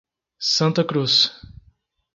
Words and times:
Santa 0.51 0.83
Cruz 0.83 1.29